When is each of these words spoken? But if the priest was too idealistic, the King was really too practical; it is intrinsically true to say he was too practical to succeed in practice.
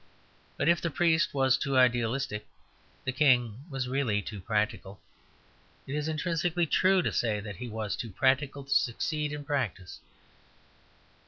But 0.57 0.67
if 0.67 0.81
the 0.81 0.89
priest 0.89 1.31
was 1.31 1.59
too 1.59 1.77
idealistic, 1.77 2.47
the 3.05 3.11
King 3.11 3.65
was 3.69 3.87
really 3.87 4.19
too 4.19 4.41
practical; 4.41 4.99
it 5.85 5.93
is 5.93 6.07
intrinsically 6.07 6.65
true 6.65 7.03
to 7.03 7.11
say 7.13 7.39
he 7.53 7.67
was 7.67 7.95
too 7.95 8.09
practical 8.09 8.63
to 8.63 8.71
succeed 8.73 9.31
in 9.31 9.45
practice. 9.45 9.99